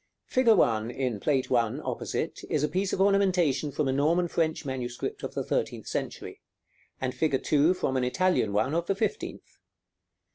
[0.29, 0.33] §IX.
[0.33, 0.47] Fig.
[0.47, 5.21] 1 in Plate I., opposite, is a piece of ornamentation from a Norman French manuscript
[5.21, 6.41] of the thirteenth century,
[6.99, 7.43] and fig.
[7.43, 9.59] 2 from an Italian one of the fifteenth.